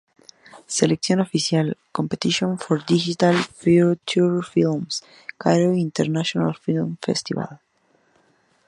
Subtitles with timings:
[0.77, 5.03] Selección oficial, Competition for Digital Feature Films,
[5.37, 7.59] "Cairo International Film Festival".